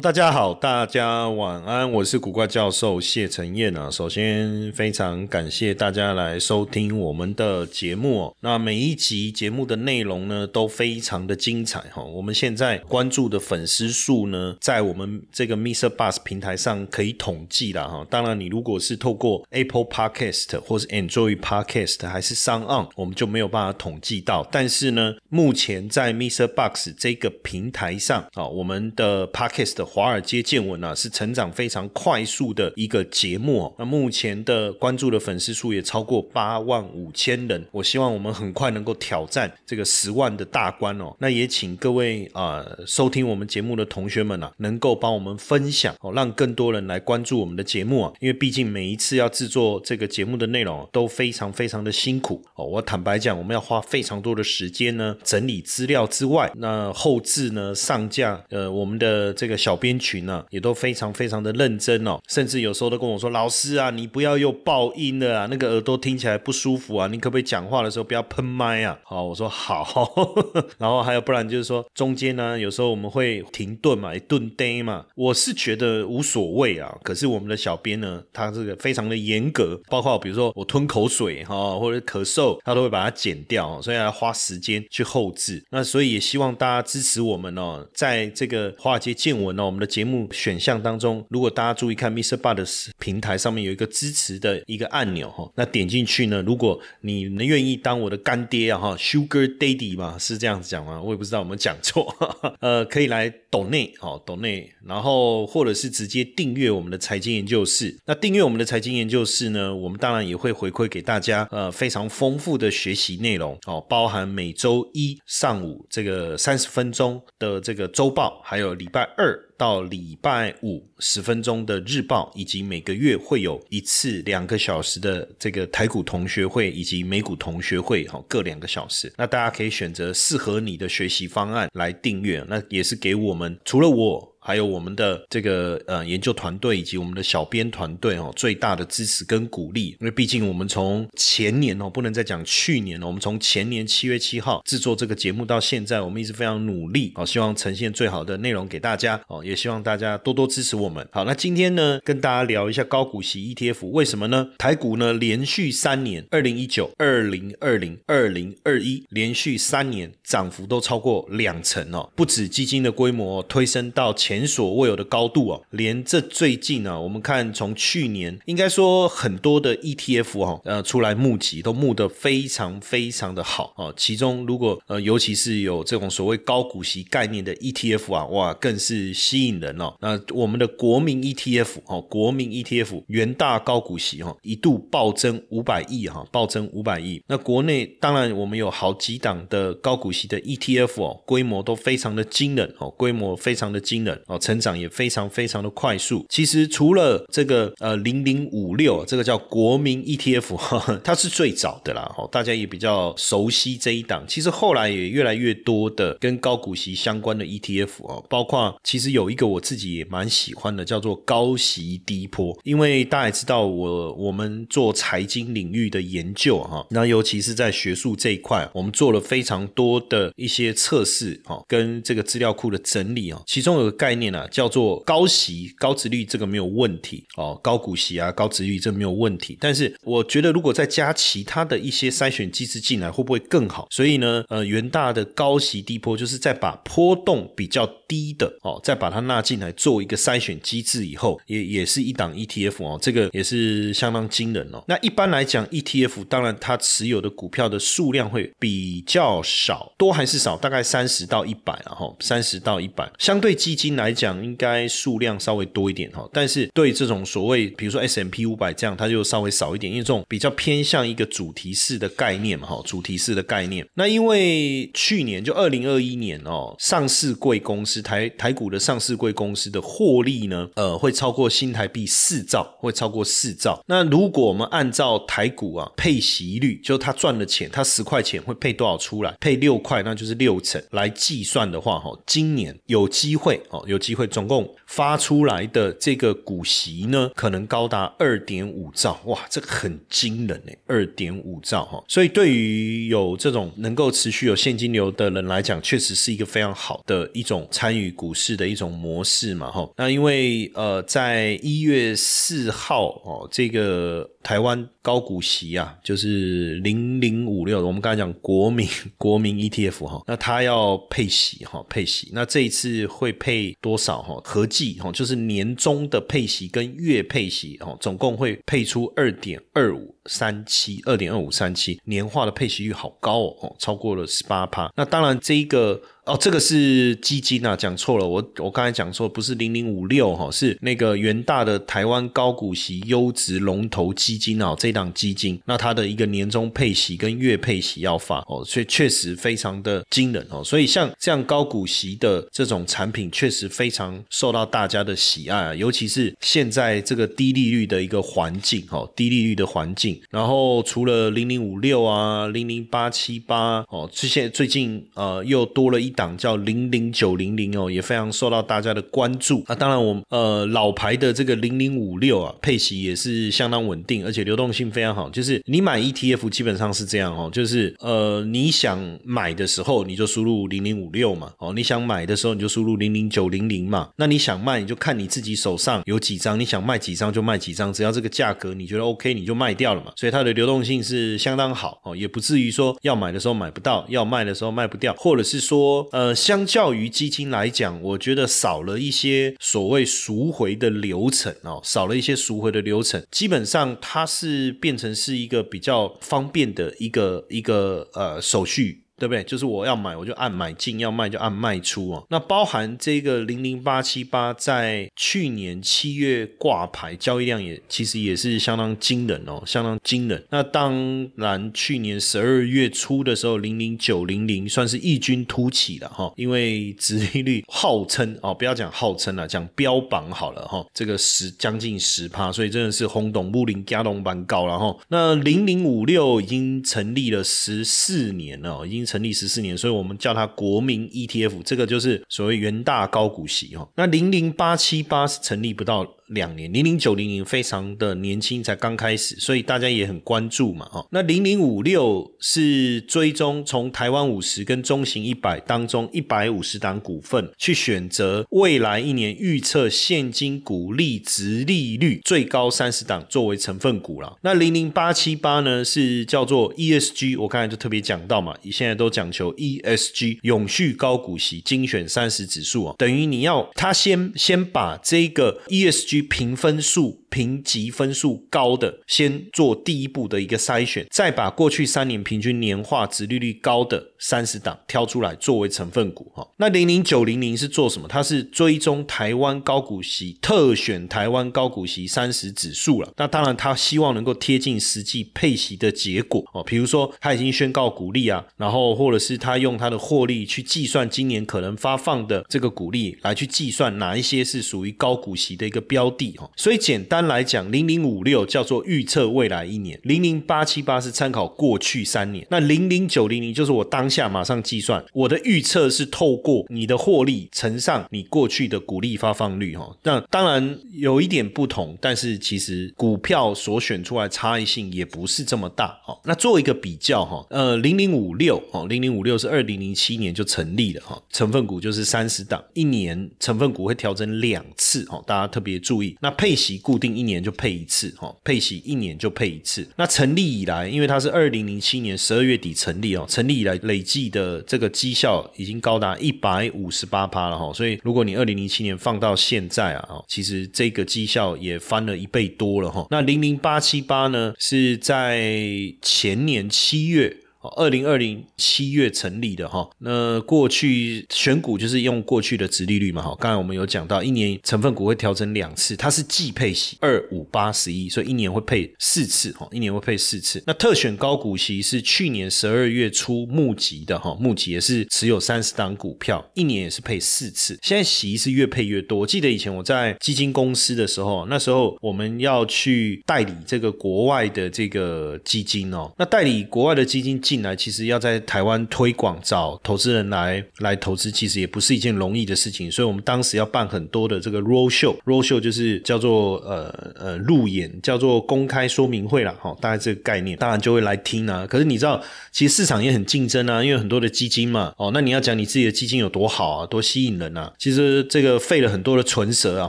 [0.00, 3.90] 大家好，大家晚安，我是古怪教授谢承彦啊。
[3.90, 8.36] 首先，非常感谢大家来收听我们的节目哦。
[8.40, 12.04] 那每一集节目的内容呢，都非常的精彩哈。
[12.04, 15.88] 我们现在关注的粉丝数呢，在我们这个 Mr.
[15.88, 18.06] Bus 平台上可以统计了哈。
[18.08, 24.46] 当然，你如果是透过 Apple Podcast 或是 Android Podcast 还是 Sound On，我们就没有办法统计到。
[24.52, 26.46] 但是呢，目前在 Mr.
[26.46, 33.74] Box 这个平台上啊，我们的 Podcast 的华尔街见闻啊，是成长非常快速的一个节目哦。
[33.78, 37.66] 那目前的关注的粉丝数也超过八万五千人。
[37.72, 41.16] 我希望我们很快能够挑战这个十万的大关哦。
[41.18, 48.12] 那也请各位啊，收听我们节目的同学们啊，能够帮我们分享哦，让更多人来关注我们的节目啊。
[48.20, 52.66] 因为毕竟每一次要制作这个节目的内容都非常非常的辛苦哦。
[52.66, 59.67] 我坦白讲，我们要花非常多的时间呢，整理资料之外，那后置呢，上架呃，我们的这个小。
[59.68, 70.24] 小编群呢也都非常非常的认真哦，甚至有时候都跟我说：“老师啊，你不要又爆音了啊，那个耳朵听起来不舒服啊，你可不可以讲话的时候不要喷麦啊？”好，我说好。
[70.78, 75.04] 然后还有不然就是说中间呢，有时候我们会停顿嘛，一顿呆嘛。
[75.14, 85.62] 我是觉得无所谓啊，可是我们的小编呢，他这个非常的严格，包括比如说我吞口水哈，或者咳嗽，他都会把它剪掉，所以要花时间去后置。
[85.70, 89.57] 那所以也希望大家支持我们哦，在这个华尔街见闻。
[89.58, 92.36] 那我们的节目选项当中，如果大家注意看，Mr.
[92.36, 92.64] Bud 的
[93.00, 101.02] 平台上面有一个支持的一个按钮哈，那点进去呢，如果你能愿意当我的干爹啊哈，Sugar Daddy 嘛，是这样子讲吗？
[101.02, 102.14] 我也不知道有没有讲错，
[102.60, 107.98] 呃，可以来抖内哦，抖内，然后或者是直接订阅我们的财经研究室。
[108.06, 119.47] 那订阅我们的财经研究室呢，我们当然也会回馈给大家呃非常丰富的学习内容哦，包含每周一上午这个三十分钟的这个周报，还有礼拜二。
[119.58, 129.12] 到礼拜五十分钟的日报，以及每个月会有一次两个小时的这个台股同学会以及美股同学会，哈，各两个小时。
[129.18, 134.37] 那大家可以选择适合你的学习方案来订阅，那也是给我们除了我。
[134.48, 151.06] 还有我们的这个呃研究团队以及我们的小编团队哦，最大的支持跟鼓励，因为毕竟我们从前年哦，不能再讲去年了，我们从前年七月七号制作这个节目到现在，我们一直非常努力哦，希望呈现最好的内容给大家哦，也希望大家多多支持我们。
[151.12, 154.48] 好，那今天呢，跟大家聊一下高股息 ETF，为什么呢？
[154.56, 164.37] 台股呢连续三年，二零一九、二零二零、二零二一，连续三年涨幅都超过两成哦，不止基金的规模推升到前。
[164.38, 165.60] 前所未有的高度啊！
[165.70, 173.92] 连这最近啊，我们看从去年，应该说很多的 ETF 哈，呃，出来募集都募得非常非常的好啊。
[173.96, 179.94] 其中如果呃，尤其是有这种所谓高股息概念的 ETF 啊，哇，更是吸引人哦。
[180.00, 187.20] 那我们的国民 ETF 哦，国民 ETF 元大高股息哈，一度暴增五百亿哈，暴增五百亿。
[187.26, 194.22] 那国内当然我们有好几档的高股息的 ETF 哦，规模都非常的惊人哦，规模非常的惊人。
[194.28, 196.24] 哦，成长也非常非常的快速。
[196.28, 202.14] 其实除了这个呃零零五六这个叫国民 ETF，它是最早的啦。
[202.18, 204.24] 哦，大家也比较熟悉这一档。
[204.28, 212.54] 其实后来也越来越多的跟高股息相关的 ETF 哦，包括其实有一个我自己也蛮喜欢的，叫做高息低波。
[212.64, 224.17] 因为大家也知道，我我们做财经领域的研究哈，那尤其是在学术这一块，我们做了非常多的一些测试哈，跟这个资料库的整理啊，其中有个概。
[224.17, 227.58] 念念啊，叫做高息高值率，这个没有问题哦。
[227.62, 229.58] 高股息啊，高值率这没有问题。
[229.60, 233.88] 但是我觉得，如果再加其他的一些筛选机制进来，会不会更好？
[233.90, 244.82] 所以呢，呃，元大的高息低波，就是在把波动比较低的哦，再把它纳进来做一个筛选机制以后，也也是一档 ETF 哦，这个也是相当惊人哦。
[244.86, 250.56] 那一般来讲，ETF 当然它持有的股票的数量会比较少，多还是少？
[250.56, 253.97] 大概三十到一百，然后三十到一百，相对基金。
[253.98, 263.86] 来讲，应该数量稍微多一点哈，但是对这种所谓比如说 S M P 五百这样，它就稍微少一点，因为这种比较偏向一个主题式的概念嘛哈，主题式的概念。
[263.94, 273.82] 那因为去年就二零二一年哦，上市贵公司台台股的上市贵公司的获利呢，呃，会超过新台币四兆，会超过四兆。
[273.86, 279.34] 那如果我们按照台股啊配息率，就他赚的钱，他十块钱会配多少出来？
[279.40, 292.02] 配六块，那就是六成来计算的话，哈，今年有机会哦，有机会，总共发出来的这个股息呢，可能高达二点五兆，哇，这个很惊人诶，二点五兆哈。
[292.06, 299.88] 所以对于有这种能够持续有现金流的人来讲，确实是一个非常好的一种参与股市的一种模式嘛，哈。
[299.96, 304.28] 那因为呃，在一月四号哦，这个。
[304.40, 308.88] 台湾高股息啊，就是零零五六，我们刚才讲国民
[309.18, 314.40] 国民 ETF 哈，那它要配息哈，配息，那这一次会配多少哈？
[314.44, 324.92] 合计哈，就是年终的配息跟月配息哈，总共会配出二点二五三七，二点二五三七，年化的配息率好高哦，超过了十八趴。
[324.96, 326.00] 那当然这一个。
[326.28, 356.12] 哦，这个是基金啊，讲错了，我我刚才讲错，不是零零五六哈，是那个元大的台湾高股息优质龙头基金啊，这档基金，那它的一个年终配息跟月配息要发哦，所以确实非常的惊人哦，所以像这样高股息的这种产品，确实非常受到大家的喜爱啊，尤其是现在这个低利率的一个环境哦，低利率的环境，然后除了零零五六啊，零零八七八哦，这些最近呃又多了一。
[356.18, 359.74] 档叫零零九零零哦，也非常受到大家的关注啊。
[359.76, 365.30] 当然，我呃老牌的这个零零五六啊，配息也是相当稳定，而且流动性非常好。
[365.30, 374.08] 就是你买 ETF 基本上是这样哦，就是呃你想买的时候你就输入零零五六嘛，哦你想买的时候你就输入零零九零零嘛。
[374.16, 380.10] 那你想卖你就看你自己手上有几张，你想卖几张就卖几张，只要这个价格你觉得 OK 你就卖掉了嘛。
[380.16, 386.07] 所以它的流动性是相当好哦，也不至于说要买的时候买不到，要卖的时候卖不掉，或者是说。
[386.12, 399.04] 呃，相较于基金来讲，我觉得少了一些所谓赎回的流程哦，少了一些赎回的流程，基本上它是变成是一个比较方便的一个一个呃手续。
[399.18, 399.42] 对不对？
[399.42, 402.22] 就是我要买，我就按买进；要卖就按卖出啊。
[402.30, 410.40] 那包含这个零零八七八，在去年七月挂牌，交易量也其实也是相当惊人哦，相当惊人。
[410.50, 424.96] 那当然，去年十二月初的时候，零零九零零算是异军突起了哈，因为殖利率号称哦，不要讲号称了，讲标榜好了哈，这个十将近十趴，所以真的是轰动木林加隆板高了哈。
[425.08, 429.07] 那零零五六已经成立了十四年了，已经。
[429.08, 433.88] 成立十四年，所以我们叫它国民 ETF，这个就是所谓元大高股息哦。
[433.96, 436.06] 那零零八七八是成立不到。
[436.28, 441.06] 两年零零九零零非常的年轻，才刚开始，所以大家也很关注嘛，哈。
[441.10, 454.36] 那零零五六是追踪从台湾五十跟中型一百当中一百五十档股份，去选择未来一年预测现金股利值利率最高三十档作为成分股了。
[454.42, 466.17] 那零零八七八呢是叫做 ESG，我刚才就特别讲到嘛，现在都讲求 ESG 永续高股息精选三十指数啊，等于你要他先先把这个 ESG。
[466.22, 476.46] 评分数、评级分数高的，先做第一步的一个筛选，再把过去三年平均年化值利率高的三十档挑出来作为成分股哈。
[476.56, 478.08] 那零零九零零是做什么？
[478.08, 483.12] 它是追踪台湾高股息特选台湾高股息三十指数了。
[483.16, 486.64] 那当然，他希望能够贴近实际配息的结果哦。
[486.64, 496.08] 比如说，他已经宣告股利啊，然后或者是他用他的获利去计算今年可能发放的这个股利，来去计算哪一些是属于高股息的一个标。
[496.18, 509.94] 的哈，所以简单来讲，零零五六叫做预测未来一年，零零八七八是参考过去三年，那零零九零零就是我当下马上计算，我的预测是透过你的获利乘上你过去的股利发放率哈。
[510.04, 516.18] 那当然有一点不同，但是其实股票所选出来差异性也不是这么大哈。
[516.24, 525.98] 那做一个比较哈，呃，零零五六哦，零零五六是二零零七年就成立的哈，成分股就是三十档，一年成分股会调整两次哦，大家特别注。
[525.98, 529.84] 注意，那配息固定一年就配一次，哈，配息一年就配一次。
[529.96, 537.72] 那成立以来，因为它是二零零七年十二月底成立哦，成立以来累累计的这个绩效已经高达一百五十八趴了哈。
[537.72, 543.06] 所以如果你二零零七年放到现在啊，其实这个绩效也翻了一倍多了哈。
[543.10, 545.52] 那零零八七八呢，是在
[546.00, 547.36] 前年七月。
[547.76, 549.88] 二零二零七月成立的哈。
[549.98, 553.36] 那过去选股就是用过去的殖利率嘛哈。
[553.40, 560.62] 刚才我们有讲到，一年成分股会调整两次，它是季配息二五八十一，所以一年会配四次哈，一年会配四次。
[560.66, 567.78] 那特选高股息是去年十二月初募集的哈，募集也是持有三十档股票，一年也是配四次。
[567.82, 569.18] 现在息是越配越多。
[569.18, 582.92] 我记得以前我在基金公司的时候，那时候我们要去代理这个国外的这个基金哦，那代理国外的基金进来，其实要在台湾推广找投资人来来投资，其实也不是一件容易的事情。
[582.92, 591.66] 所以我们当时要办很多的这个 roll show，roll show 就是叫做呃呃路演，叫做公开说明会啦，哈，大概这个概念，当然就会来听啊。
[591.66, 599.88] 可是你知道，其实市场也很竞争啊，因为很多的基金嘛，哦，那你要讲你自己的基金有多好啊，多吸引人啊，其实这个费了很多的唇舌啊，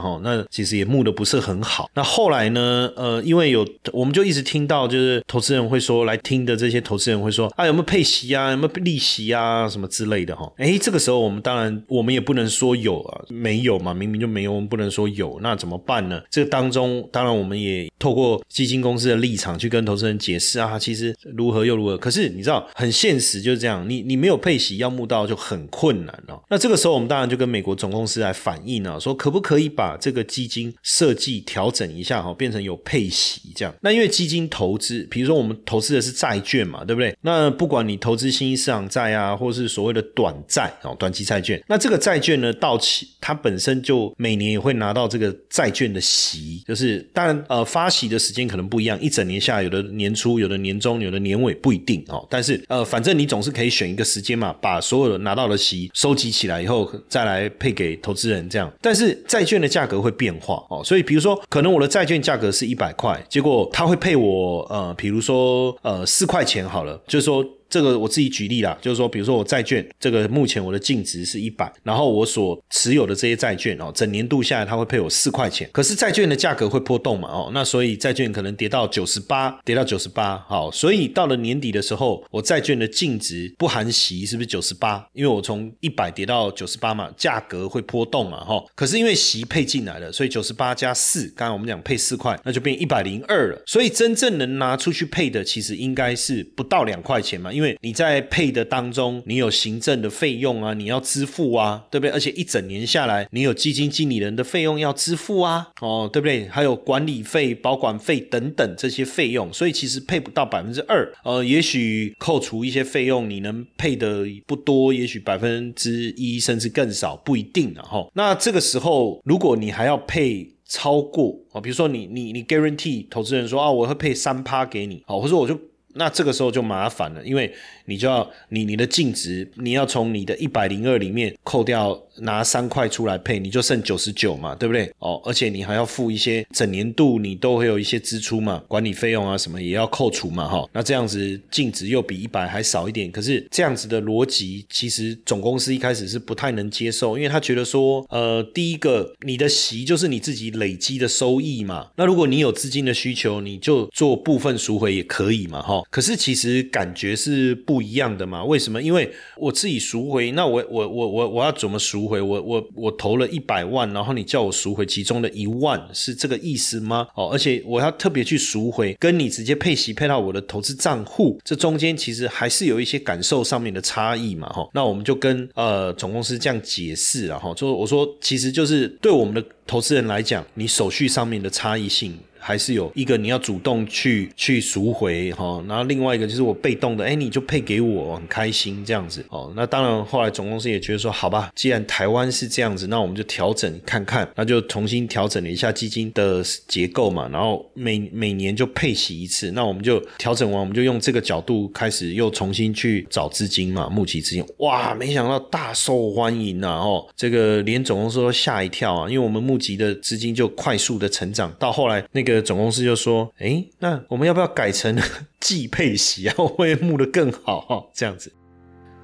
[0.00, 1.90] 哈，那其实也募的不是很好。
[1.94, 10.50] 那后来呢，呃，因为有我们就一直听到，就是投资人会说来听的这些投资人会说啊，有没有配息啊，有没有利息啊，什么之类的哈。
[10.56, 16.20] 哎，这个时候我们当然我们也不能说有啊，没有嘛，明明就没有，我们不能说有，那怎么办呢？
[16.30, 21.96] 这个当中当然我们也透过基金公司的立场去跟投资人解释啊，其实如何又如何。
[21.96, 26.40] 可是你知道很现实就是这样，你你没有配息要募到就很困难哦。
[26.50, 33.74] 那这个时候我们当然就跟美国总公司来反映了，说可不可以把这个基金设计调整一下哈，变成有配息这样。
[33.80, 37.16] 那因为基金投资，比如说我们投资的是债券嘛，对不对？
[37.20, 52.26] 那那不管你投资新兴市场债啊，或是所谓的短债哦，短期债券，那这个债券呢到期，它本身就每年也会拿到这个债券的息，就是当然呃发息的时间可能不一样，一整年下来，有的年初，有的年中，有的年尾不一定哦。
[52.28, 58.70] 但是呃，反正你总是可以选一个时间嘛，把所有的拿到的息收集起来以后，再来配给投资人这样。
[58.82, 67.59] 但是债券的价格会变化哦，所以比如说可能我的债券价格是一百块，结果他会配我呃，比如说呃四块钱好了，就是说。
[67.70, 75.70] 这个我自己举例啦，就是说，比如说我债券这个目前我的净值是一百，然后我所持有的这些债券哦，整年度下来它会配我四块钱。
[75.72, 85.06] 可是债券的价格会波动嘛，哦，那所以债券可能跌到九十八，跌到九十八，好，所以到了年底的时候，我债券的净值不含息是不是九十八？
[85.12, 88.60] 因为我从一百跌到九十八嘛，价格会波动嘛，哈。
[88.74, 93.62] 可是因为息配进来了，所以九十八加四，刚刚我们讲配四块，那就变一百零二了。
[93.66, 102.10] 所以真正能拿出去配的，其实应该是不到两块钱嘛，因因为你在配的当中，你有行政的费用啊，你要支付啊，对不对？
[102.10, 106.48] 而且一整年下来，你有基金经理人的费用要支付啊，哦，对不对？
[106.48, 118.08] 还有管理费、保管费等等这些费用，所以其实配不到百分之二，呃，也许扣除一些费用，你能配的不多，也许百分之一甚至更少，不一定的哈。
[118.14, 125.60] 那这个时候，如果你还要配超过啊，比如说你你你 guarantee 投资人说啊，我会配三趴给你，好，或者我就。
[125.94, 127.52] 那这个时候就麻烦了，因为
[127.86, 132.00] 你就要你你的净值，你要从你的一百零二里面扣掉。
[132.20, 134.90] 拿三块出来配，你就剩九十九嘛，对不对？
[134.98, 140.68] 哦，而且你还要付一些整年度你都会有一些支出嘛，管理费用啊什么也要扣除嘛，哈。
[140.72, 155.82] 那这样子净值又比一百还少一点，可是这样子的逻辑，其实总公司一开始是不太能接受，因为他觉得说，呃，第一个你的息就是你自己累积的收益嘛，那如果你有资金的需求，你就做部分赎回也可以嘛，哈。
[155.90, 158.82] 可是其实感觉是不一样的嘛，为什么？
[158.82, 162.09] 因为我自己赎回，那我我我我我要怎么赎？
[162.10, 167.06] 回我我我投了一百万，然后你叫我赎回其中的一万，是这个意思吗？
[167.14, 174.68] 哦，而且我要特别去赎回，跟你直接配息配到我的投资账户，这中间其实还是有一些感受上面的差异嘛，哈。
[174.74, 182.18] 那我们就跟呃总公司这样解释了哈，就我说其实就是对我们的投资人来讲，你手续上面的差异性。
[182.40, 189.52] 还是有一个你要主动去去赎回哈，然后另外一个就是我被动的，哎，你就配给我，很开心这样子哦。
[189.54, 204.42] 那当然后来总公司也觉得说，好吧，既然台湾是这样子，那我们就调整看看，那就重新调整了一下基金的结构嘛，然后每每年就配息一次，那我们就调整完，我们就用这个角度开始又重新去找资金嘛，募集资金。
[204.58, 212.29] 哇，没想到大受欢迎呐哦，这个连总公司都吓一跳啊，因为我们募集的资金就快速的成长，到后来那个。
[212.42, 214.94] 总公司就说：“哎，那我们要不要改成
[215.40, 216.34] 季配息啊？
[216.44, 218.30] 会募的更好，这样子。”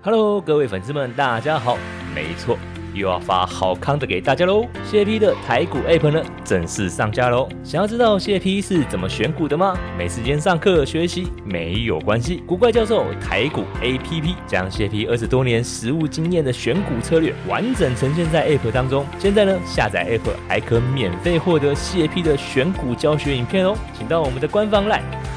[0.05, 1.79] Hello，各位粉丝们，大家好，
[2.15, 2.59] 没错。
[2.97, 4.67] 又要发好康的给大家喽！
[4.85, 7.49] 谢 P 的台股 App 呢正式上架喽！
[7.63, 9.77] 想要知道谢 P 是怎么选股的吗？
[9.99, 19.05] 没时间上课学习没有关系，古怪教授台股 APP 将谢 P 二十多年实务经验的选股策略完整呈现在 App 当中。
[19.19, 23.77] 现在呢，下载 App 还可免费获得谢 P 的选股教学影片哦！
[23.97, 25.03] 请到我们的官方 LINE。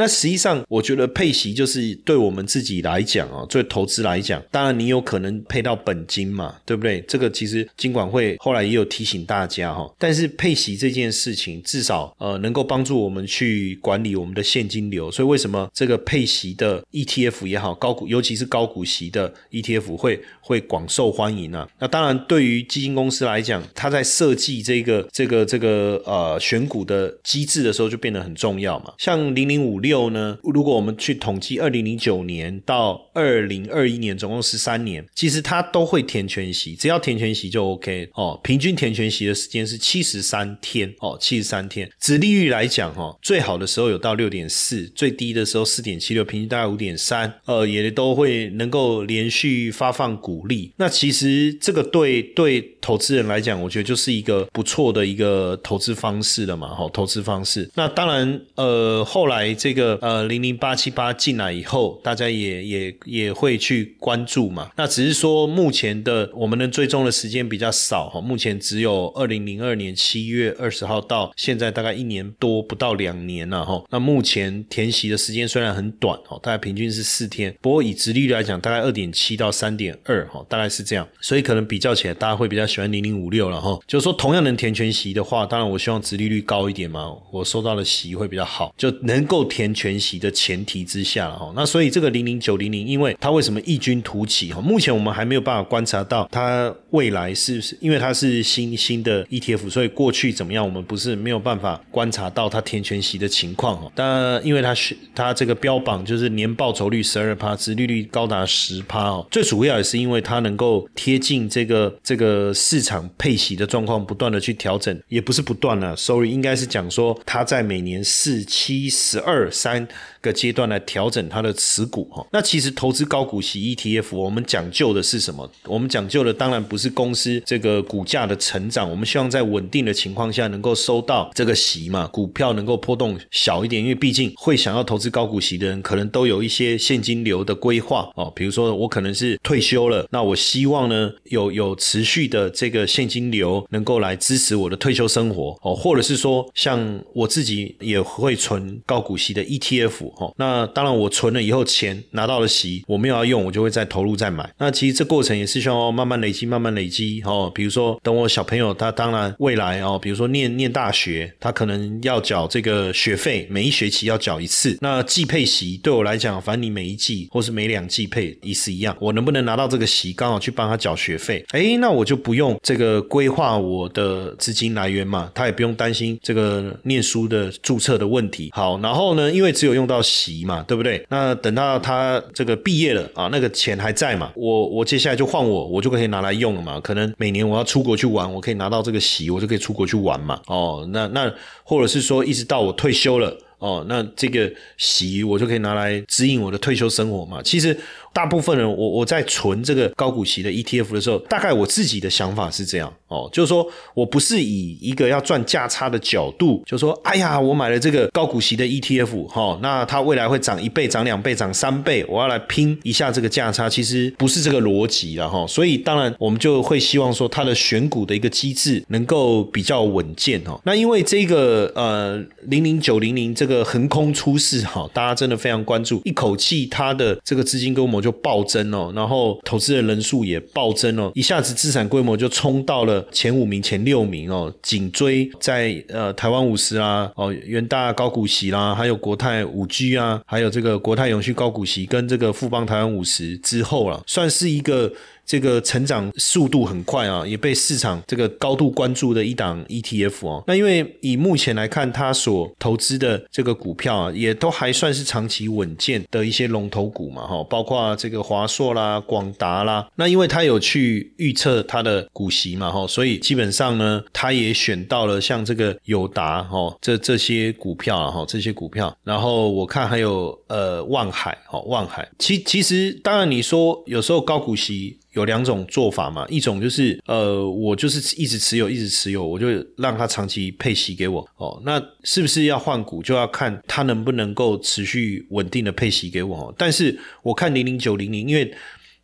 [0.00, 7.04] 那实际上，我觉得配息就是对我们自己来讲啊，对投资来讲，当然你有可能配到本金嘛，对不对？
[7.06, 9.86] 这个其实金管会后来也有提醒大家哈。
[9.98, 15.10] 但是配息这件事情，至少呃能够帮助我们去管理我们的现金流。
[15.10, 21.68] 所以为什么这个配息的 ETF 也好，高股尤其是高股息的 ETF 会会广受欢迎呢？
[21.78, 28.94] 那当然，对于基金公司来讲，它在设计这个这个这个呃选股的机制的时候，就变得很重要嘛。
[28.96, 29.89] 像零零五六。
[29.90, 30.38] 六呢？
[30.44, 38.38] 如果我们去统计二零零九年到二零二一年，总共十三年，其实它都会填全息，只要填全息就 OK 哦。
[38.44, 41.90] 平均填全息的时间是七十三天哦，七十三天。
[41.98, 50.72] 指利率来讲哦，最好的时候有到六点四，最低的时候四点七六，平均大概五点三，呃，也都会能够连续发放股利。
[50.76, 57.68] 那其实这个对对投资人来讲，我觉得就是一个不错的一个投资方式了嘛，哈，投资方式。
[57.74, 59.79] 那当然，呃，后来这个。
[59.80, 64.70] 个呃零零八七八进来以后，大家也也也会去关注嘛。
[64.76, 73.82] 那只是说目前的我们的追踪的时间比较少哈，目前只有二零零二年七月二十号到现在大概一年多不到两年了哈。
[73.90, 81.08] 那目前填息的时间虽然很短哦，大概平均是四天，不过以直利率来讲，大概二点七到三点二哈，大概是这样。
[81.20, 83.78] 所以可能比较起来，大家会比较喜欢零零五六了哈。
[83.86, 89.59] 就是说同样能填全息的话，当然我希望直利率高一点嘛，我收到的息会比较好，就能够填。
[89.74, 94.60] 全息的前提之下了哈，那所以这个零零九零零，因为它为什么异军突起哈？
[94.60, 103.90] 目前我们还没有办法观察到它未来是不是，因为它是新新的 ETF，所以过去怎么样，我们不是没有办法观察到它填全息的情况哈。
[103.94, 119.49] 但因为它是它这个标榜就是年报酬率十二趴，殖利率高达十趴哦，最主要也是因为它能够贴近这个这个市场配息的状况，不断的去调整，也不是不断了，sorry，应该是讲说它在每年四七十二。
[119.50, 119.86] 三
[120.20, 125.50] 个阶段来调整它的持股哈，那其实投资高股息 ETF，我们讲究的是什么？
[125.66, 149.44] 我们讲究的当然不是公司这个股价的成长，我们希望在稳定的情况下能够收到这个息嘛，股票能够波动小一点，因为毕竟会想要投资高股息的人，可能都有一些现金流的规划哦，比如说我可能是退休了，那我希望呢有有持续的这个现金流能够来支持我的退休生活哦，或者是说像我自己也会存高股息的。
[149.50, 154.50] ETF 哈，那当然我存了以后钱拿到了息，我没有要用，我就会再投入再买。
[154.58, 157.50] 那其实这过程也是需要慢慢累积，慢慢累积哦。
[157.54, 164.76] 比如说等我小朋友他当然未来哦，比如说念念大学，他可能要缴这个学费，每一学期要缴一次。
[164.80, 171.44] 那季配息对我来讲，反正你每一季或是每两季配意思一样，我能不能拿到这个息，刚好去帮他缴学费？
[171.50, 178.50] 哎，那我就不用这个规划我的资金来源嘛，他也不用担心这个念书的注册的问题。
[178.52, 179.30] 好，然后呢？
[179.30, 181.04] 因为只有用到习嘛，对不对？
[181.08, 184.32] 那等到他这个毕业了啊，那个钱还在嘛？
[184.34, 186.78] 我我接下来就换我，我就可以拿来用了嘛。
[186.80, 190.40] 可能每年我要出国去玩，我可以拿到这个习，我就可以出国去玩嘛。
[190.46, 191.32] 哦，那那
[191.62, 197.42] 或者是说，一直到我退休了哦，那这个席我就可以拿来指引我的退休生活嘛。
[197.42, 197.76] 其实。
[198.12, 215.46] 大部分人，我我在存这个高股息的 ETF 的时候，大概我自己的想法是这样哦，就是说我不是以一个要赚价差的角度，就说哎呀，我买了这个高股息的 ETF 哈，那它未来会涨一倍、涨两倍、涨三倍，我要来拼一下这个价差，其实不是这个逻辑了哈。
[215.46, 220.60] 所以当然我们就会希望说，它的选股的一个机制能够比较稳健哈。
[220.64, 227.99] 那因为这个呃零零九零零这个横空出世哈，大家真的非常关注，一口气它的这个资金规模。
[228.00, 244.92] 就暴增哦，然后投资的人数也暴增哦，一下子资产规模就冲到了前五名、前六名哦，紧追在呃台湾五十啊，哦元大高股息啦，还有国泰五 G 啊，还有这个国泰永续高股息跟这个富邦台湾五十之后了，算是一个。
[245.30, 250.42] 这个成长速度很快啊，也被市场这个高度关注的一档 ETF 哦。
[250.48, 259.88] 那因为以目前来看，它所投资的这个股票啊，也都还算是长期稳健的一些龙头股嘛，哈，包括这个华硕啦、广达啦。
[259.94, 268.92] 那因为它有去预测它的股息嘛，哈，所以基本上呢，它也选到了像这个友达哈，这这些股票啊，哈，这些股票。
[269.04, 272.08] 然后我看还有呃万海，哦，万海。
[272.18, 274.98] 其其实当然你说有时候高股息。
[275.12, 279.46] 有两种做法嘛，一种就是呃，我就是一直持有，一直持有，我就
[279.76, 281.60] 让它长期配息给我哦。
[281.64, 286.54] 那是不是要换股，就要看它能不能够持续稳定的配息给我。
[286.56, 288.54] 但是我看零零九零零，因为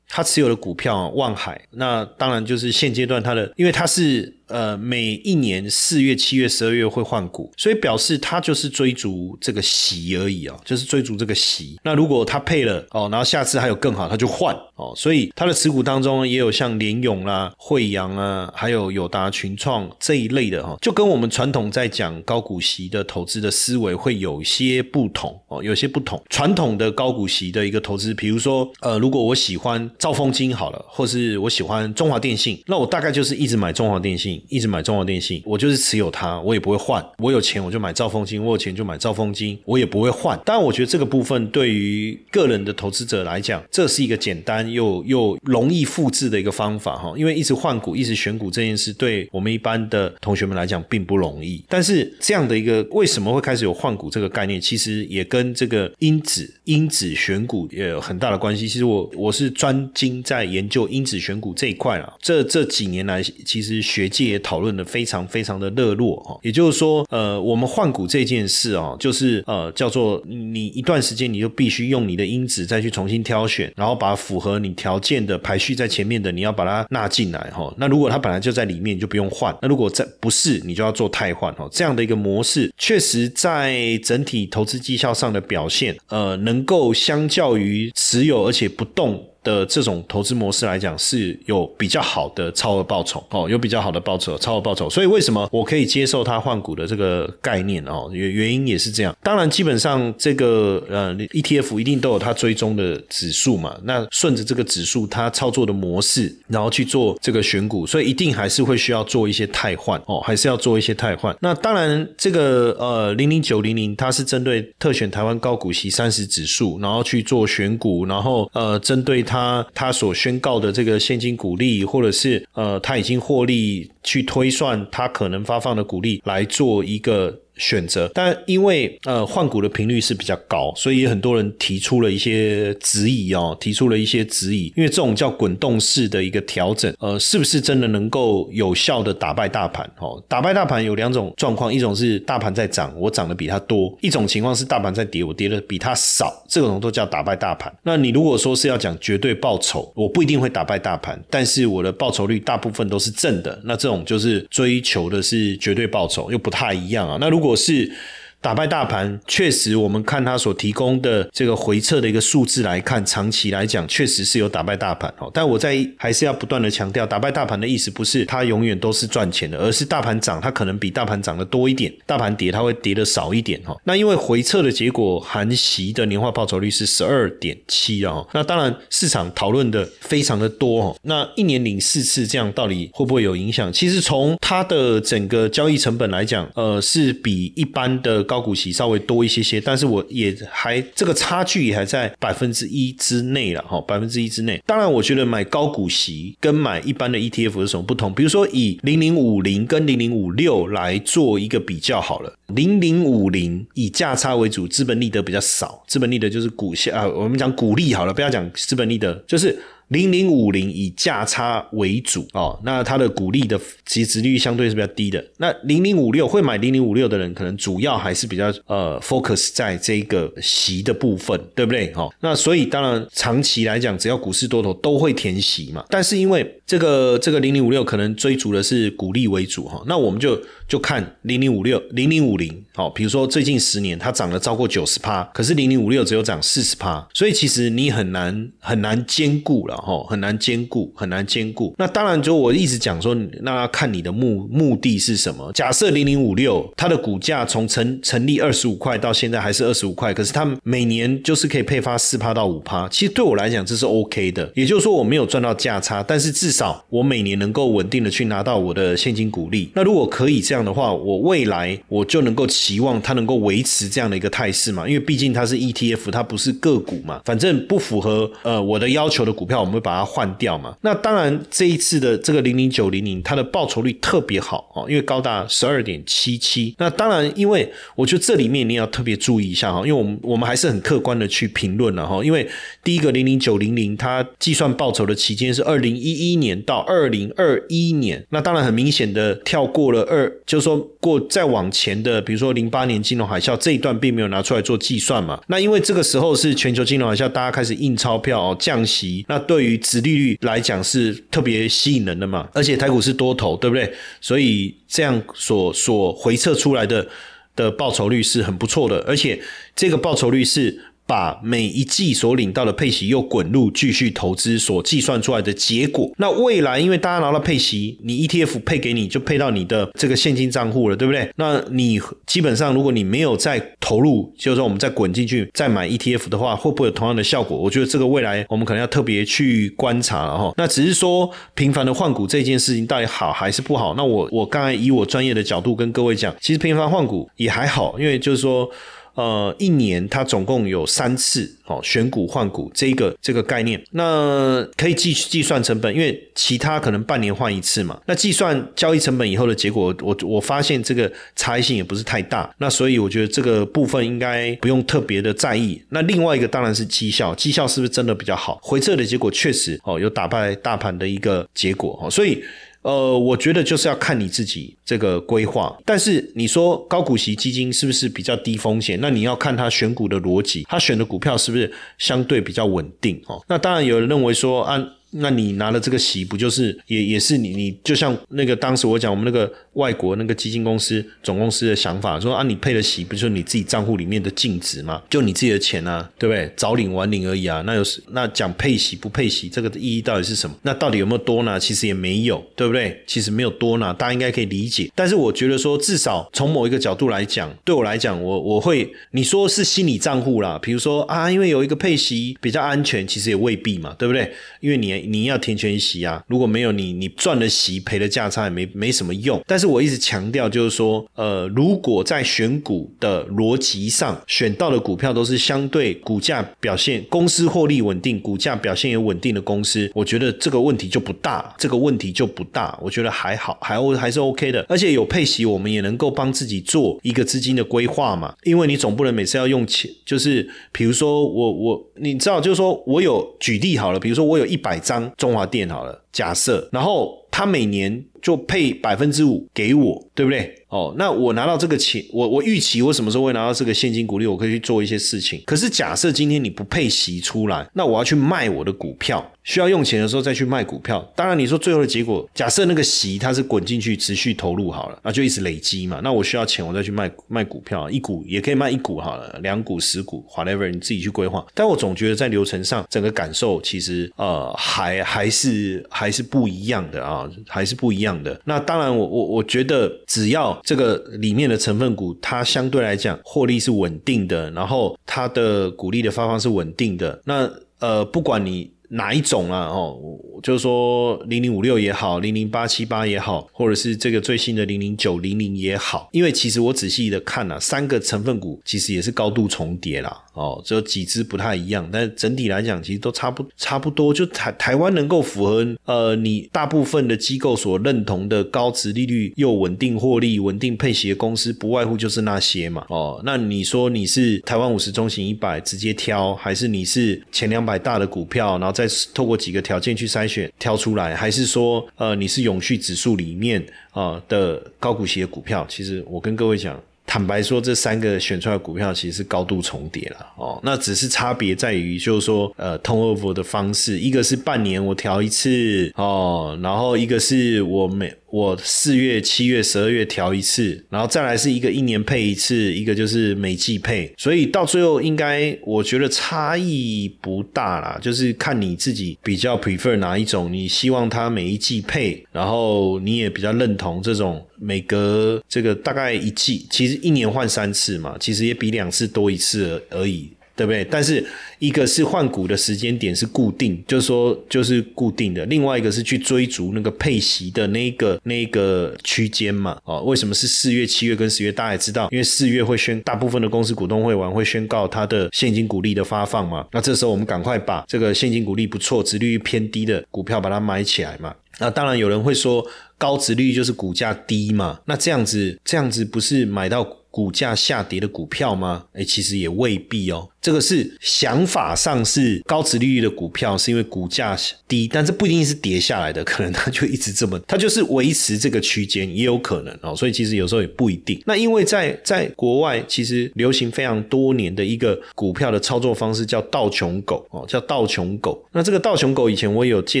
[0.08, 4.32] 它持有的股票望海，那当然就是现阶段它的，因为它是。
[4.48, 11.78] 呃，每一年四月、七月、十二月会换股，所以表示他就是追逐这个息而已啊，就是追逐这个息。
[11.82, 14.92] 那如果他配了哦，然后下次还有更好，他就换哦。
[14.96, 26.22] 所以他的持股当中也有像联勇啦、惠阳啊，还有友达、群创这一类的哈，就跟我们传统在讲高股息的投资的思维会有些不同哦，有些不同。
[26.30, 34.35] 传统的高股息的一个投资，比如说呃，如果我喜欢兆丰金好了，或是我喜欢中华电信，那我大概就是一直买中华电信。
[34.48, 37.04] 一直买中华电信，我就是持有它，我也不会换。
[37.18, 40.38] 我有钱我就买兆丰金，我有钱就买兆丰金，我也不会换。
[40.44, 47.14] 当然，我觉得这个部分对于个人的投资者来讲，这是一个简单又又容易复制的一个方法哈。
[47.16, 51.64] 因为一直换股、一直选股这件事，对我们一般的同学们来讲并不容易。
[51.68, 58.68] 但是这样的一个为什么会开始有换股这个概念，其实也跟这个因子因子选股也有很大的关系。
[58.68, 62.12] 其实我我是专精在研究因子选股这一块啊。
[62.20, 64.25] 这这几年来，其实学界。
[64.28, 77.72] 也讨论的非常非常的热络哈，也就是说，呃，我们换股这件事啊，就是呃，叫做你一段时间你就必须用你的因子再去重新挑选，然后把符合你条件的排序在前面的，你要把它纳进来哈。
[77.78, 79.56] 那如果它本来就在里面，就不用换。
[79.62, 81.68] 那如果在不是，你就要做汰换哈。
[81.70, 89.22] 这样的一个模式，确实在整体投资绩效上的表现，呃，能够相较于持有而且不动。
[89.46, 94.90] 的这种投资模式来讲，是有比较好的超额报酬哦，有比较好的报酬，超额报酬。
[94.90, 98.10] 所以为什么我可以接受它换股的这个概念哦？
[98.12, 99.16] 原原因也是这样。
[99.22, 103.78] 当然，基本上这个呃 ETF 一定都有它追踪的指数嘛。
[103.84, 111.36] 那顺着这个指数，它操作的模式，然后去做这个选股，所以一定还是会需要做一些汰换哦，还是要做一些汰换。
[111.40, 119.35] 那当然，这个呃零零九零零，它是针对特选台湾高股息三十指数，然后去做选股，然后呃针对它。
[119.36, 127.38] 他他所宣告的这个现金股利，或者是呃他已经获利，去推算他可能发放的股利来做一个。
[127.56, 139.88] 选择，但因为呃换股的频率是比较高，所以很多人提出了一些质疑哦，提出了一些质疑，因为这种叫滚动式的一个调整，呃，是不是真的能够有效的打败大盘？
[139.98, 147.72] 哦，打败大盘有两种状况，一种是大盘在涨，我涨的比它多；一种情况是大盘在跌，我跌的比它少，这种都叫打败大盘。
[147.82, 157.16] 那你如果说是要讲绝对报酬，我不一定会打败大盘，但是我的报酬率大部分都是正的，那这种就是追求的是绝对报酬，又不太一样啊。
[157.20, 157.92] 那如果果是。
[158.40, 165.28] 打败大盘，确实，我们看它所提供的这个回撤的一个数字来看，长期来讲确实是有打败大盘哦。
[165.34, 173.76] 但我在还是要不断的强调，打败大盘的意思不是它永远都是赚钱的，而是大盘涨，它可能比大盘涨的多一点；大盘跌，它会跌的少一点哈。
[173.82, 178.24] 那因为回撤的结果，含息的年化报酬率是十二点七啊。
[178.32, 180.96] 那当然市场讨论的非常的多哦。
[181.02, 183.72] 那一年领四次，这样到底会不会有影响？
[183.72, 188.35] 其实从它的整个交易成本来讲，呃，是比一般的高。
[188.36, 194.62] 高股息稍微多一些些，但是我也还这个差距也还在百分之一之内了哈，百分之一之内。
[194.66, 198.12] 当然，我觉得买高股息跟买一般的 ETF 有什么不同？
[198.12, 202.30] 比如说以零零五零跟零零五六来做一个比较好了。
[202.48, 209.58] 零零五零以价差为主，资本利得比较少，资本利得就是股息啊，我们讲股利好了，不要讲资本利得，就是。
[209.88, 215.24] 零零五零以价差为主哦，那它的股利的其值率相对是比较低的。
[215.38, 221.92] 那零零五六会买零零五六的人，可能主要还是比较呃 focus 在这个息的部分，对不对？
[221.94, 225.84] 哈，那所以当然长期来讲，只要股市多头都会填息嘛。
[225.88, 239.75] 但是因为这个这个零零五六可能追逐的是股利为主哈，那我们就就看零零五六零零五零好，比如说最近十年它涨了超过九十趴，可是零零五六只有涨四十趴，所以其实你很难很难兼顾了。
[239.86, 241.74] 哦，很难兼顾，很难兼顾。
[241.78, 245.50] 那当然，就我一直讲说，那要看你的目目的是什么。
[245.52, 252.88] 假设零零五六它的股价从成成立二十五块到现在还是二十五块，可是它每年就是可以配发四趴到五趴。
[252.88, 254.50] 其实对我来讲，这是 OK 的。
[254.54, 259.70] 也就是说，我没有赚到价差，但是至少我每年能够稳定的去拿到我的现金股利。
[259.74, 264.88] 那如果可以这样的话，我未来我就能够期望它能够维持这样的一个态势嘛？
[264.88, 267.20] 因为毕竟它是 ETF，它不是个股嘛。
[267.24, 269.65] 反正不符合呃我的要求的股票。
[269.66, 270.76] 我们会把它换掉嘛。
[270.82, 276.74] 那当然这一次的这个零零九零零，它的报酬率特别好哦，因为高达十二点七七。
[276.78, 282.24] 那当然，因为我觉得这里面你要特别注意一下哈，因为我们我们还是很客观的去评论了哈。
[282.24, 282.48] 因为
[282.84, 295.40] 第一个零零九零零，它计算报酬的期间是二零一一年到二零二一年，那当然很明显的跳过了二，就是说过再往前的，比如说零八年金融海啸这一段并没有拿出来做计算嘛。
[295.48, 303.90] 那因为这个时候是全球金融海啸，大家开始印钞票哦，降息，那对对于殖利率来讲是特别吸引人的嘛，而且台股是多头，对不对？
[304.20, 307.08] 所以这样所所回测出来的
[307.54, 309.40] 的报酬率是很不错的，而且
[309.74, 310.78] 这个报酬率是。
[311.06, 316.10] 把每一季所领到的配息又滚入继续投资所计算出来的结果。
[316.16, 321.30] 那未来因为大家拿到配息，你 ETF 配给你就配到你的这个现金账户了，对不对？
[321.36, 327.56] 那你基本上如果你没有再投入，就是说我们再滚进去再买 ETF 的话，会不会有同样的效果？
[327.56, 330.52] 我觉得这个未来我们可能要特别去观察了哈。
[330.56, 333.94] 那只是说频繁的换股这件事情到底好还是不好？
[333.96, 338.68] 那我我刚才以我专业的角度跟各位讲，其实频繁换股也还好，因为就是说。
[339.16, 347.98] 呃，一年它总共有三次哦，选股换股这个这个概念，那可以计计算成本，因为其他可能半年换一次嘛。
[348.06, 355.82] 那计算交易成本以后的结果，我我发现这个差异性也不是太大，那所以我觉得这个部分应该不用特别的在意。
[355.88, 358.58] 那另外一个当然是绩效，绩效是不是真的比较好？
[358.62, 362.44] 回测的结果确实哦，有打败大盘的一个结果哦，所以。
[362.86, 368.96] 呃，我觉得就是要看你自己这个规划，但是你说高股息基金是不是比较低风险？
[369.02, 373.42] 那你要看他选股的逻辑，他选的股票是不是相对比较稳定哦？
[373.48, 374.88] 那当然有人认为说按。
[375.18, 385.02] 那你拿了这个息，不就是也也是你你就像那个当时我讲我们那个外国那个基金公司总公司的想法，说啊你配了息，不就是你自己账户里面的净值吗？
[385.08, 386.52] 就你自己的钱啊，对不对？
[386.56, 387.62] 早领晚领而已啊。
[387.64, 390.54] 那有那讲配息不配息，这个意义到底是什么？
[390.62, 391.58] 那到底有没有多呢？
[391.58, 393.02] 其实也没有，对不对？
[393.06, 394.90] 其实没有多呢，大家应该可以理解。
[394.94, 404.30] 但是我觉得说，至少从某一个角度来讲，对我来讲，我我会你说是心理账户啦，比如说啊，因为有一个配息比较安全，其实也未必嘛，对不对？
[404.60, 405.05] 因为你。
[405.06, 406.22] 你要填全息啊！
[406.28, 409.42] 如果没有你，你赚了息赔了价差也没没什么用。
[409.46, 422.78] 但是我一直强调，就是说，呃，如果在选股的逻辑上，选到的股票都是相对股价表现、公司获利稳定、股价表现也稳定的公司，我觉得这个问题就不大，这个问题就不大。
[422.80, 424.64] 我觉得还好，还还是 OK 的。
[424.68, 428.34] 而且有配息，我们也能够帮自己做一个资金的规划嘛。
[428.44, 434.76] 因为你总不能每次要用钱，就是比如说我我你知道，就是说我有举例好了，比如说我有一百。
[434.86, 440.52] 张中华电好了，假设，然后他每年就配百分之五给我，对不对？
[440.68, 445.40] 哦，那我拿到这个钱，我我预期我什么时候会拿到这个现金股利，我可以去做一些事情。
[445.46, 449.24] 可是假设今天你不配息出来，那我要去卖我的股票。
[449.44, 456.00] 需要用钱的时候再去卖股票，当然你说最后的结果，假设那个息它是滚进去持续投入好了，那就一直累积嘛。
[456.02, 461.46] 那我需要钱，我再去卖卖股票，一股也可以卖一股好了，两股十股，whatever，你自己去规划。
[461.54, 468.40] 但我总觉得在流程上，整个感受其实呃还还是还是不一样的啊，还是不一样的。
[468.44, 477.50] 那当然，我我我觉得只要这个里面的成分股它相对来讲获利是稳定的，然后它的股利的发放是稳定的，那
[477.80, 478.70] 呃不管你。
[478.88, 479.66] 哪一种啊？
[479.66, 479.98] 哦，
[480.44, 490.16] 就是说零零五六也好，零零八七八也好，或者是这个最新的零零九零零也好，因为其实我仔细的看了，三个成分股其实也是高度重叠啦。
[490.36, 494.12] 哦，只有几只不太一样，但整体来讲，其实都差不差不多。
[494.12, 502.84] 就台台湾能够符合呃，你大部分的机构所认同的高值利率又稳定获利、稳定配息的公司，不外乎就是那些嘛。
[502.90, 515.66] 哦，那你说你是台湾五十中型一百直接挑，还是你是前两百大的股票，然后再透过几个条件去筛选挑出来，还是说呃你是永续指数里面啊的高股息的股票？
[515.66, 516.78] 其实我跟各位讲。
[517.06, 520.60] 坦白说，这三个选出来的股票其实是高度重叠了哦。
[520.62, 534.12] 那只是差别在于，就是说，呃，通 over 的方式，一个是半年我调一次哦，然后一个是我每我四月、七月、十二月调一次，然后再来是一个一年配一次，一个就是每季配。
[534.16, 544.44] 所以到最后，应该我觉得差异不大啦，就是看你自己比较 prefer 哪一种，你希望它每一季配，然后你也比较认同这种。
[544.58, 550.30] 每隔这个大概一季，其实一年换三次嘛，其实也比两次多一次而已。
[550.56, 550.84] 对不对？
[550.90, 551.24] 但是
[551.58, 559.78] 一个是换股的时间点是固定，就是说就是固定的；另外一个是去追逐那个配息的那个那个区间嘛。
[559.84, 561.52] 哦，为什么是四月、七月跟十月？
[561.52, 566.66] 大家也知道，因为四月会宣，大部分的公司股东会完会宣告它的现金股利的发放嘛。
[566.72, 571.34] 那这时候我们赶快把这个现金股利不错、值率偏低的股票把它买起来嘛。
[571.58, 572.66] 那当然有人会说，
[572.98, 574.80] 高值率就是股价低嘛。
[574.84, 578.84] 那这样子，这样子不是买到股价下跌的股票吗？
[578.92, 580.28] 哎，其实也未必哦。
[580.46, 589.92] 这个是想法上是高值利率的股票，是因为股价低，但这不一定是跌下来的，可能它就一直这么，它就是维持这个区间也有可能哦。
[589.96, 591.20] 所以其实有时候也不一定。
[591.26, 598.40] 那因为在在国外，其实流行非常多年的一个股票的操作方式叫道琼狗哦，叫道琼狗。
[598.52, 600.00] 那这个道琼狗以前我也有介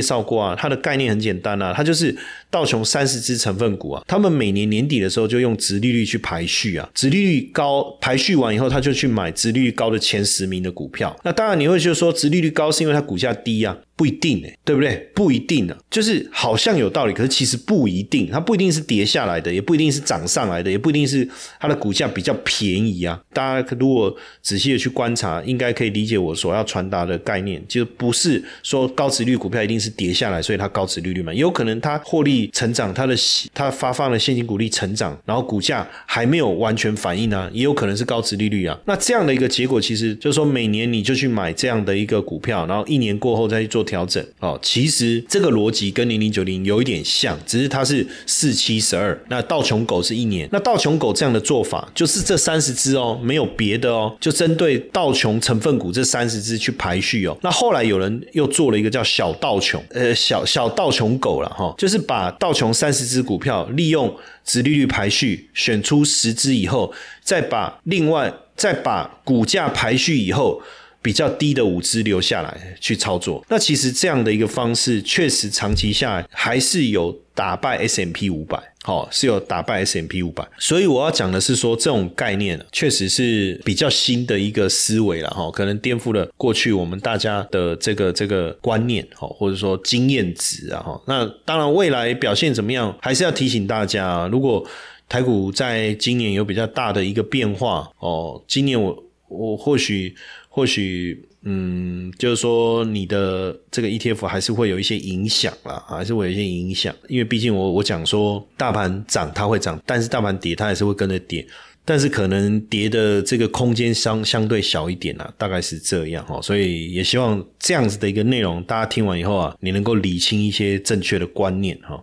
[0.00, 2.16] 绍过啊，它的概念很简单啊，它就是
[2.48, 10.35] 道琼三十只成分股啊，他们每年年底的时候就用值利率去排序啊，值利率高排序完以后，他就去买值利率高的前十。
[10.36, 13.76] 实名的股票，那当然你会就说，殖利率高是因为它股价低啊。
[13.96, 14.94] 不一定诶，对不对？
[15.14, 18.28] 不一定呢，就是好像有道理，可是其实不一定。
[18.30, 21.26] 它不一定是跌下来的，也不一定是涨上来的，也不一定是
[21.58, 23.18] 它的股价比较便宜啊。
[23.32, 31.32] 大家如果仔细的去观察，应该可以理解我所要传达的概念，就不是说高值率股票一定是跌下来，所以它高值利率嘛。
[31.32, 33.16] 有可能它获利成长，它的
[33.54, 38.78] 它发放的现金股利成长，然后股价还没有完全反应啊，也有可能是高值利率啊。
[38.84, 43.86] 那这样的一个结果，其实就是说每年你就去买这样的一个股票，然后一年过后再去做。
[43.86, 57.38] 调整哦，其实这个逻辑跟零零九零有一点像，只是它是四七十二，那道琼狗是一年，那道琼狗这样的做法就是这三十只哦，没有别的哦，就针对道琼成分股这三十只去排序哦。
[57.42, 64.12] 那后来有人又做了一个叫小道琼，呃，小小道琼狗了哈，就是把道琼三十只股票利用
[64.46, 70.62] 殖利率排序选出十支以后，再把另外再把股价排序以后。
[71.06, 80.44] 比较低的五只留下来去操作，那其实这样的一个方式，确实长期下来还是有打败 S M P 五百，好是有打败 S M P 五百。
[80.58, 91.00] 所以我要讲的是说，这种概念确实是比较新的一个思维了哈，可能颠覆了过去我们大家的这个这个观念哈，或者说经验值啊哈。
[91.06, 94.66] 那当然未来表现怎么样，还是要提醒大家，如果
[95.08, 100.12] 台股在今年有比较大的一个变化哦，今年我我或许。
[100.56, 111.46] 或许，嗯，就是说你的这个 ETF 还是会有一些影响啦，还是会有一些影响，因为毕竟我我讲说大盘涨它会涨，但是大盘跌它还是会跟着跌，
[111.84, 122.02] 但是可能跌的这个空间相相对小一点啦，大概是这样哈，所以也希望这样子的一个内容，大家听完以后啊，你能够理清一些正确的观念哈。